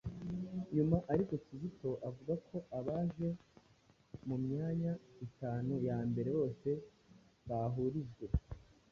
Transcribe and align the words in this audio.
Nyuma 0.75 0.97
ariko 1.13 1.33
Kizito 1.45 1.89
avuga 2.07 2.33
ko 2.47 2.57
abaje 2.79 3.27
mu 4.27 4.35
myanya 4.45 4.91
itanu 5.27 5.73
ya 5.87 5.97
mbere 6.09 6.29
bose 6.39 6.69
bahurijwe 7.47 8.25